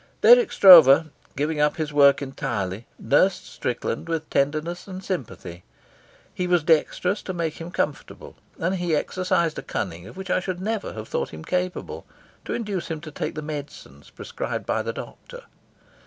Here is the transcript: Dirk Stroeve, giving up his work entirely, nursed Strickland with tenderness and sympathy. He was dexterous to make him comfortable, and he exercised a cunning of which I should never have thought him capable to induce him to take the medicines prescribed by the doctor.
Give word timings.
Dirk 0.21 0.51
Stroeve, 0.51 1.11
giving 1.35 1.61
up 1.61 1.75
his 1.77 1.93
work 1.93 2.23
entirely, 2.23 2.87
nursed 2.97 3.45
Strickland 3.45 4.09
with 4.09 4.27
tenderness 4.31 4.87
and 4.87 5.03
sympathy. 5.05 5.63
He 6.33 6.47
was 6.47 6.63
dexterous 6.63 7.21
to 7.21 7.33
make 7.35 7.61
him 7.61 7.69
comfortable, 7.69 8.35
and 8.57 8.77
he 8.77 8.95
exercised 8.95 9.59
a 9.59 9.61
cunning 9.61 10.07
of 10.07 10.17
which 10.17 10.31
I 10.31 10.39
should 10.39 10.59
never 10.59 10.93
have 10.93 11.07
thought 11.07 11.29
him 11.31 11.43
capable 11.45 12.07
to 12.45 12.53
induce 12.55 12.87
him 12.87 12.99
to 13.01 13.11
take 13.11 13.35
the 13.35 13.43
medicines 13.43 14.09
prescribed 14.09 14.65
by 14.65 14.81
the 14.81 14.91
doctor. 14.93 15.43